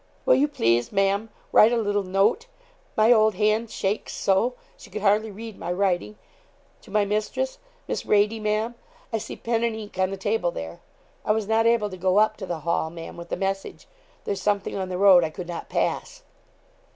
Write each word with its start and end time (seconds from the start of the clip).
'Will 0.25 0.33
you 0.33 0.47
please, 0.47 0.91
Ma'am, 0.91 1.29
write 1.51 1.71
a 1.71 1.77
little 1.77 2.01
note 2.01 2.47
my 2.97 3.11
old 3.13 3.35
hand 3.35 3.69
shakes 3.69 4.13
so, 4.13 4.55
she 4.75 4.89
could 4.89 5.03
hardly 5.03 5.29
read 5.29 5.59
my 5.59 5.71
writing 5.71 6.17
to 6.81 6.89
my 6.89 7.05
mistress 7.05 7.59
Miss 7.87 8.01
Radie, 8.03 8.39
Ma'am. 8.41 8.73
I 9.13 9.19
see 9.19 9.35
pen 9.35 9.63
and 9.63 9.75
ink 9.75 9.99
on 9.99 10.09
the 10.09 10.17
table 10.17 10.49
there. 10.49 10.79
I 11.23 11.31
was 11.33 11.47
not 11.47 11.67
able 11.67 11.91
to 11.91 11.97
go 11.97 12.17
up 12.17 12.35
to 12.37 12.47
the 12.47 12.61
Hall, 12.61 12.89
Ma'am, 12.89 13.15
with 13.15 13.29
the 13.29 13.37
message. 13.37 13.85
There's 14.23 14.41
something 14.41 14.75
on 14.75 14.89
the 14.89 14.97
road 14.97 15.23
I 15.23 15.29
could 15.29 15.47
not 15.47 15.69
pass.' 15.69 16.23